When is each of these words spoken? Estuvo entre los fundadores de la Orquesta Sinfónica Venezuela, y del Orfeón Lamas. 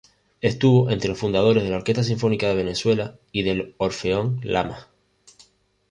Estuvo 0.41 0.89
entre 0.89 1.09
los 1.09 1.19
fundadores 1.19 1.61
de 1.63 1.69
la 1.69 1.75
Orquesta 1.75 2.03
Sinfónica 2.03 2.51
Venezuela, 2.55 3.19
y 3.31 3.43
del 3.43 3.75
Orfeón 3.77 4.39
Lamas. 4.41 4.87